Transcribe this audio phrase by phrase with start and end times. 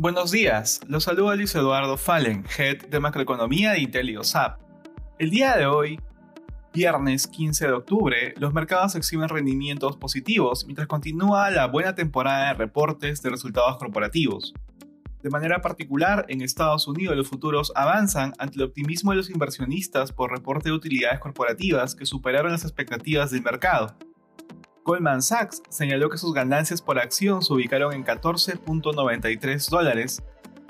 [0.00, 4.58] Buenos días, los saluda Luis Eduardo Fallen, Head de Macroeconomía de IntelioSAP.
[5.18, 6.00] El día de hoy,
[6.72, 12.54] viernes 15 de octubre, los mercados exhiben rendimientos positivos mientras continúa la buena temporada de
[12.54, 14.54] reportes de resultados corporativos.
[15.22, 20.12] De manera particular, en Estados Unidos los futuros avanzan ante el optimismo de los inversionistas
[20.12, 23.98] por reporte de utilidades corporativas que superaron las expectativas del mercado.
[24.90, 30.20] Goldman Sachs señaló que sus ganancias por acción se ubicaron en 14.93 dólares,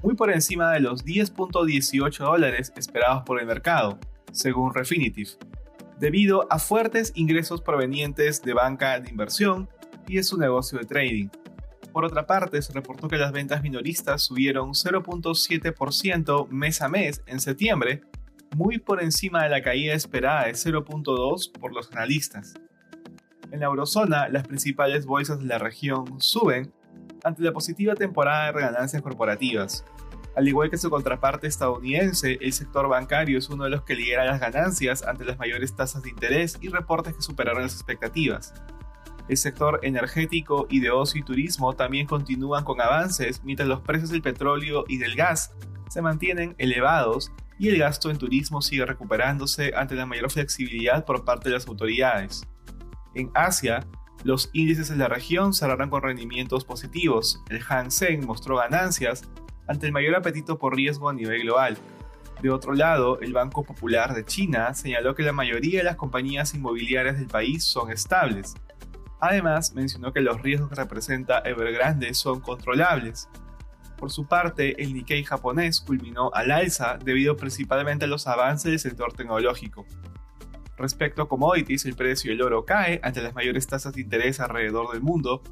[0.03, 3.99] muy por encima de los 10.18 dólares esperados por el mercado,
[4.31, 5.39] según Refinitiv,
[5.99, 9.71] debido a fuertes ingresos provenientes de banca de inversión
[10.07, 11.29] y de su negocio de trading.
[11.91, 17.41] Por otra parte, se reportó que las ventas minoristas subieron 0.7% mes a mes en
[17.41, 18.03] septiembre,
[18.55, 22.53] muy por encima de la caída esperada de 0.2% por los analistas.
[23.53, 26.73] En la eurozona, las principales bolsas de la región suben
[27.25, 29.85] ante la positiva temporada de ganancias corporativas.
[30.37, 34.25] Al igual que su contraparte estadounidense, el sector bancario es uno de los que lidera
[34.25, 38.55] las ganancias ante las mayores tasas de interés y reportes que superaron las expectativas.
[39.29, 44.11] El sector energético y de ocio y turismo también continúan con avances mientras los precios
[44.11, 45.53] del petróleo y del gas
[45.89, 51.25] se mantienen elevados y el gasto en turismo sigue recuperándose ante la mayor flexibilidad por
[51.25, 52.43] parte de las autoridades.
[53.15, 53.87] En Asia,
[54.25, 57.43] los índices de la región cerraron con rendimientos positivos.
[57.49, 59.29] El Hang Seng mostró ganancias
[59.67, 61.79] ante el mayor apetito por riesgo a nivel global.
[62.43, 66.55] De otro lado, el Banco Popular de China señaló que la mayoría de las compañías
[66.55, 68.55] inmobiliarias del país son estables.
[69.21, 73.29] Además, mencionó que los riesgos que representa Evergrande son controlables.
[73.99, 78.79] Por su parte, el Nikkei japonés culminó al alza debido principalmente a los avances del
[78.79, 79.85] sector tecnológico.
[80.81, 84.91] Respecto a commodities, el precio del oro cae ante las mayores tasas de interés alrededor
[84.91, 85.43] del mundo.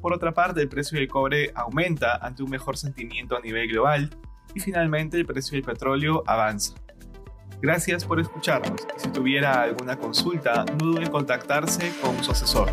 [0.00, 4.08] Por otra parte, el precio del cobre aumenta ante un mejor sentimiento a nivel global.
[4.54, 6.74] Y finalmente, el precio del petróleo avanza.
[7.60, 12.70] Gracias por escucharnos si tuviera alguna consulta, no duden en contactarse con su asesor.